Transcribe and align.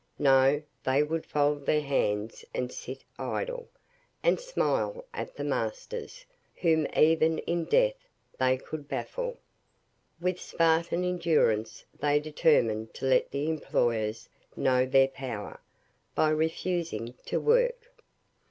No! 0.17 0.63
they 0.83 1.03
would 1.03 1.27
fold 1.27 1.67
their 1.67 1.83
hands, 1.83 2.43
and 2.55 2.71
sit 2.71 3.03
idle, 3.19 3.69
and 4.23 4.39
smile 4.39 5.05
at 5.13 5.35
the 5.35 5.43
masters, 5.43 6.25
whom 6.55 6.87
even 6.97 7.37
in 7.45 7.65
death 7.65 8.09
they 8.39 8.57
could 8.57 8.87
baffle. 8.87 9.37
With 10.19 10.41
Spartan 10.41 11.03
endurance 11.03 11.85
they 11.99 12.19
determined 12.19 12.95
to 12.95 13.05
let 13.05 13.29
the 13.29 13.47
employers 13.47 14.27
know 14.55 14.87
their 14.87 15.07
power, 15.07 15.59
by 16.15 16.29
refusing 16.31 17.13
to 17.27 17.39
work. 17.39 17.91